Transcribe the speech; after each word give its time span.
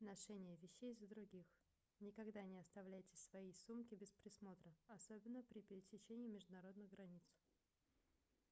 ношение 0.00 0.56
вещей 0.62 0.94
за 0.94 1.06
других 1.08 1.44
никогда 2.00 2.42
не 2.46 2.58
оставляйте 2.58 3.14
свои 3.18 3.52
сумки 3.52 3.94
без 3.94 4.10
присмотра 4.12 4.72
особенно 4.88 5.42
при 5.42 5.60
пересечении 5.60 6.26
международных 6.30 6.88
границ 6.88 7.22